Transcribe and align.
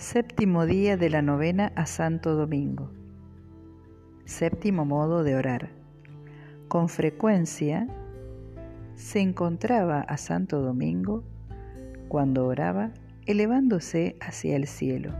Séptimo 0.00 0.64
día 0.64 0.96
de 0.96 1.10
la 1.10 1.20
novena 1.20 1.72
a 1.76 1.84
Santo 1.84 2.34
Domingo. 2.34 2.90
Séptimo 4.24 4.86
modo 4.86 5.24
de 5.24 5.34
orar. 5.34 5.68
Con 6.68 6.88
frecuencia 6.88 7.86
se 8.94 9.20
encontraba 9.20 10.00
a 10.00 10.16
Santo 10.16 10.62
Domingo 10.62 11.22
cuando 12.08 12.46
oraba 12.46 12.92
elevándose 13.26 14.16
hacia 14.22 14.56
el 14.56 14.66
cielo, 14.68 15.12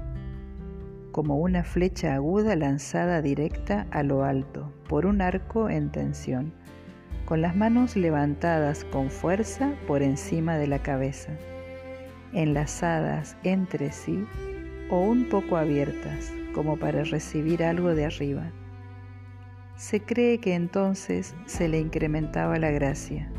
como 1.13 1.37
una 1.37 1.63
flecha 1.63 2.15
aguda 2.15 2.57
lanzada 2.57 3.21
directa 3.21 3.87
a 3.91 4.03
lo 4.03 4.25
alto 4.25 4.73
por 4.89 5.05
un 5.05 5.21
arco 5.21 5.69
en 5.69 5.93
tensión, 5.93 6.55
con 7.27 7.43
las 7.43 7.55
manos 7.55 7.97
levantadas 7.97 8.87
con 8.87 9.11
fuerza 9.11 9.75
por 9.87 10.03
encima 10.03 10.57
de 10.57 10.69
la 10.69 10.79
cabeza, 10.79 11.33
enlazadas 12.33 13.37
entre 13.45 13.93
sí 13.93 14.25
o 14.91 15.01
un 15.01 15.29
poco 15.29 15.57
abiertas, 15.57 16.33
como 16.55 16.77
para 16.77 17.05
recibir 17.05 17.63
algo 17.63 17.95
de 17.95 18.07
arriba. 18.07 18.51
Se 19.77 20.01
cree 20.01 20.39
que 20.39 20.55
entonces 20.55 21.35
se 21.47 21.69
le 21.69 21.79
incrementaba 21.79 22.59
la 22.59 22.71
gracia 22.71 23.31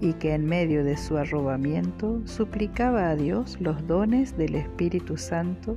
y 0.00 0.12
que 0.14 0.34
en 0.34 0.46
medio 0.46 0.84
de 0.84 0.96
su 0.96 1.16
arrobamiento 1.16 2.22
suplicaba 2.26 3.10
a 3.10 3.16
Dios 3.16 3.56
los 3.60 3.86
dones 3.86 4.36
del 4.36 4.54
Espíritu 4.54 5.16
Santo 5.16 5.76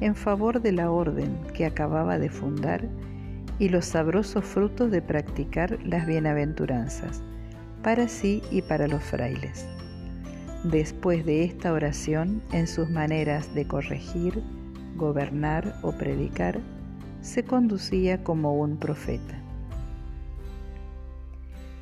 en 0.00 0.14
favor 0.14 0.62
de 0.62 0.72
la 0.72 0.90
orden 0.90 1.36
que 1.54 1.66
acababa 1.66 2.18
de 2.18 2.30
fundar 2.30 2.88
y 3.58 3.68
los 3.68 3.86
sabrosos 3.86 4.44
frutos 4.44 4.90
de 4.90 5.02
practicar 5.02 5.78
las 5.84 6.06
bienaventuranzas, 6.06 7.22
para 7.82 8.08
sí 8.08 8.42
y 8.50 8.62
para 8.62 8.86
los 8.86 9.02
frailes. 9.02 9.66
Después 10.64 11.24
de 11.24 11.44
esta 11.44 11.72
oración, 11.72 12.42
en 12.52 12.66
sus 12.66 12.90
maneras 12.90 13.54
de 13.54 13.66
corregir, 13.66 14.42
gobernar 14.94 15.74
o 15.82 15.92
predicar, 15.92 16.60
se 17.22 17.44
conducía 17.44 18.22
como 18.22 18.52
un 18.52 18.76
profeta. 18.76 19.40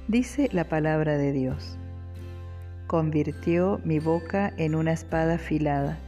Dice 0.07 0.49
la 0.53 0.63
palabra 0.63 1.19
de 1.19 1.33
Dios. 1.33 1.77
Convirtió 2.87 3.81
mi 3.85 3.99
boca 3.99 4.55
en 4.57 4.77
una 4.77 4.93
espada 4.93 5.35
afilada, 5.35 5.99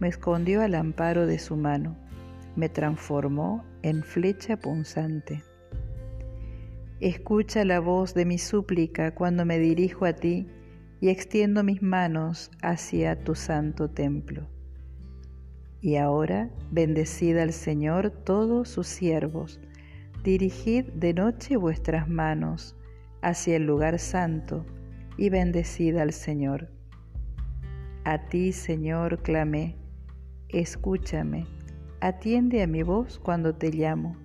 me 0.00 0.08
escondió 0.08 0.62
al 0.62 0.74
amparo 0.74 1.26
de 1.26 1.38
su 1.38 1.54
mano, 1.54 1.96
me 2.56 2.70
transformó 2.70 3.62
en 3.82 4.02
flecha 4.02 4.56
punzante. 4.56 5.42
Escucha 7.00 7.66
la 7.66 7.78
voz 7.78 8.14
de 8.14 8.24
mi 8.24 8.38
súplica 8.38 9.14
cuando 9.14 9.44
me 9.44 9.58
dirijo 9.58 10.06
a 10.06 10.14
ti 10.14 10.48
y 11.00 11.08
extiendo 11.08 11.62
mis 11.62 11.82
manos 11.82 12.50
hacia 12.62 13.22
tu 13.22 13.34
santo 13.34 13.88
templo. 13.90 14.48
Y 15.80 15.96
ahora, 15.96 16.50
bendecid 16.70 17.36
al 17.36 17.52
Señor 17.52 18.10
todos 18.10 18.68
sus 18.68 18.86
siervos, 18.86 19.60
dirigid 20.24 20.86
de 20.94 21.14
noche 21.14 21.56
vuestras 21.56 22.08
manos 22.08 22.76
hacia 23.22 23.56
el 23.56 23.66
lugar 23.66 23.98
santo 23.98 24.64
y 25.16 25.30
bendecid 25.30 25.96
al 25.96 26.12
Señor. 26.12 26.68
A 28.04 28.28
ti, 28.28 28.52
Señor, 28.52 29.22
clamé, 29.22 29.76
escúchame, 30.48 31.46
atiende 32.00 32.62
a 32.62 32.66
mi 32.66 32.82
voz 32.82 33.18
cuando 33.18 33.54
te 33.54 33.70
llamo, 33.70 34.16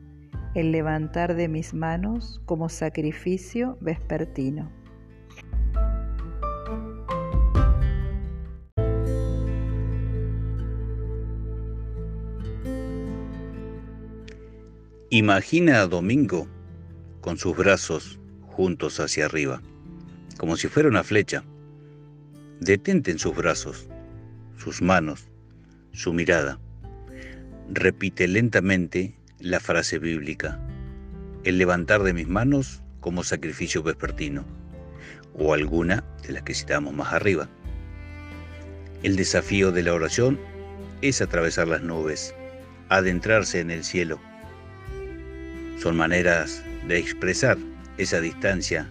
el 0.55 0.71
levantar 0.71 1.35
de 1.35 1.47
mis 1.47 1.73
manos 1.73 2.41
como 2.45 2.69
sacrificio 2.69 3.77
vespertino. 3.81 4.80
Imagina 15.13 15.81
a 15.81 15.87
Domingo 15.87 16.47
con 17.19 17.37
sus 17.37 17.57
brazos 17.57 18.17
juntos 18.43 18.97
hacia 19.01 19.25
arriba, 19.25 19.61
como 20.37 20.55
si 20.55 20.69
fuera 20.69 20.87
una 20.87 21.03
flecha. 21.03 21.43
Detente 22.61 23.11
en 23.11 23.19
sus 23.19 23.35
brazos, 23.35 23.89
sus 24.55 24.81
manos, 24.81 25.27
su 25.91 26.13
mirada. 26.13 26.61
Repite 27.73 28.25
lentamente 28.29 29.13
la 29.39 29.59
frase 29.59 29.99
bíblica, 29.99 30.61
el 31.43 31.57
levantar 31.57 32.03
de 32.03 32.13
mis 32.13 32.29
manos 32.29 32.81
como 33.01 33.25
sacrificio 33.25 33.83
vespertino, 33.83 34.45
o 35.33 35.53
alguna 35.53 36.05
de 36.25 36.31
las 36.31 36.43
que 36.43 36.53
citamos 36.53 36.93
más 36.93 37.11
arriba. 37.11 37.49
El 39.03 39.17
desafío 39.17 39.73
de 39.73 39.83
la 39.83 39.93
oración 39.93 40.39
es 41.01 41.21
atravesar 41.21 41.67
las 41.67 41.81
nubes, 41.81 42.33
adentrarse 42.87 43.59
en 43.59 43.71
el 43.71 43.83
cielo 43.83 44.21
son 45.81 45.97
maneras 45.97 46.63
de 46.87 46.99
expresar 46.99 47.57
esa 47.97 48.21
distancia 48.21 48.87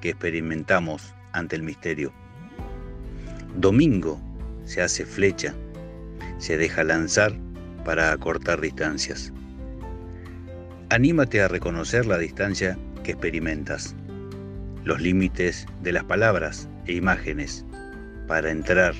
que 0.00 0.08
experimentamos 0.08 1.14
ante 1.32 1.56
el 1.56 1.62
misterio. 1.62 2.10
Domingo 3.58 4.18
se 4.64 4.80
hace 4.80 5.04
flecha, 5.04 5.54
se 6.38 6.56
deja 6.56 6.84
lanzar 6.84 7.34
para 7.84 8.12
acortar 8.12 8.62
distancias. 8.62 9.30
Anímate 10.88 11.42
a 11.42 11.48
reconocer 11.48 12.06
la 12.06 12.16
distancia 12.16 12.78
que 13.04 13.10
experimentas, 13.12 13.94
los 14.84 15.02
límites 15.02 15.66
de 15.82 15.92
las 15.92 16.04
palabras 16.04 16.66
e 16.86 16.94
imágenes 16.94 17.66
para 18.26 18.50
entrar 18.50 18.94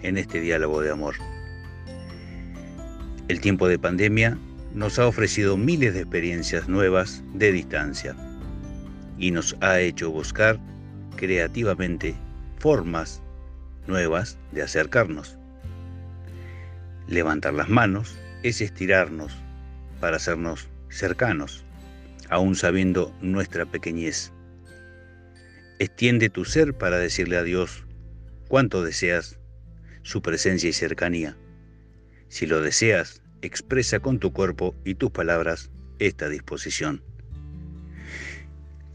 en 0.00 0.16
este 0.16 0.40
diálogo 0.40 0.80
de 0.80 0.90
amor. 0.90 1.16
El 3.28 3.42
tiempo 3.42 3.68
de 3.68 3.78
pandemia 3.78 4.38
nos 4.74 4.98
ha 4.98 5.06
ofrecido 5.06 5.56
miles 5.56 5.94
de 5.94 6.00
experiencias 6.00 6.68
nuevas 6.68 7.22
de 7.34 7.52
distancia 7.52 8.14
y 9.18 9.30
nos 9.30 9.56
ha 9.60 9.80
hecho 9.80 10.10
buscar 10.10 10.58
creativamente 11.16 12.14
formas 12.58 13.22
nuevas 13.86 14.38
de 14.52 14.62
acercarnos. 14.62 15.38
Levantar 17.08 17.54
las 17.54 17.68
manos 17.68 18.16
es 18.42 18.60
estirarnos 18.60 19.36
para 20.00 20.16
hacernos 20.16 20.68
cercanos, 20.90 21.64
aún 22.28 22.54
sabiendo 22.54 23.14
nuestra 23.20 23.66
pequeñez. 23.66 24.32
Extiende 25.78 26.28
tu 26.28 26.44
ser 26.44 26.74
para 26.74 26.98
decirle 26.98 27.36
a 27.36 27.42
Dios 27.42 27.84
cuánto 28.48 28.82
deseas 28.82 29.38
su 30.02 30.22
presencia 30.22 30.68
y 30.68 30.72
cercanía. 30.72 31.36
Si 32.28 32.46
lo 32.46 32.60
deseas, 32.60 33.22
expresa 33.42 34.00
con 34.00 34.18
tu 34.18 34.32
cuerpo 34.32 34.74
y 34.84 34.94
tus 34.94 35.10
palabras 35.10 35.70
esta 35.98 36.28
disposición. 36.28 37.02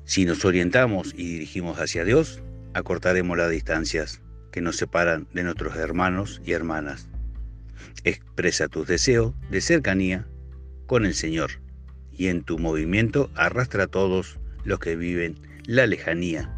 Si 0.05 0.25
nos 0.25 0.43
orientamos 0.45 1.13
y 1.15 1.25
dirigimos 1.25 1.79
hacia 1.79 2.03
Dios, 2.03 2.41
acortaremos 2.73 3.37
las 3.37 3.49
distancias 3.49 4.21
que 4.51 4.61
nos 4.61 4.77
separan 4.77 5.27
de 5.33 5.43
nuestros 5.43 5.75
hermanos 5.75 6.41
y 6.45 6.51
hermanas. 6.51 7.07
Expresa 8.03 8.67
tus 8.67 8.87
deseos 8.87 9.33
de 9.49 9.61
cercanía 9.61 10.27
con 10.85 11.05
el 11.05 11.13
Señor 11.13 11.51
y 12.11 12.27
en 12.27 12.43
tu 12.43 12.59
movimiento 12.59 13.31
arrastra 13.35 13.85
a 13.85 13.87
todos 13.87 14.37
los 14.63 14.79
que 14.79 14.95
viven 14.95 15.39
la 15.65 15.87
lejanía, 15.87 16.53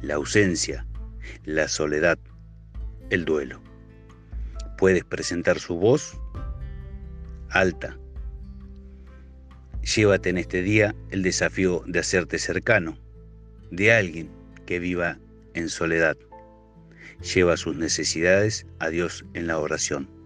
la 0.00 0.14
ausencia, 0.14 0.86
la 1.44 1.68
soledad, 1.68 2.18
el 3.10 3.24
duelo. 3.24 3.60
Puedes 4.76 5.04
presentar 5.04 5.58
su 5.58 5.76
voz 5.76 6.16
alta. 7.50 7.98
Llévate 9.82 10.30
en 10.30 10.38
este 10.38 10.62
día 10.62 10.94
el 11.10 11.22
desafío 11.22 11.82
de 11.86 12.00
hacerte 12.00 12.38
cercano 12.38 12.98
de 13.70 13.92
alguien 13.92 14.30
que 14.66 14.78
viva 14.78 15.18
en 15.54 15.68
soledad. 15.68 16.16
Lleva 17.34 17.56
sus 17.56 17.76
necesidades 17.76 18.66
a 18.78 18.88
Dios 18.90 19.24
en 19.34 19.46
la 19.46 19.58
oración. 19.58 20.17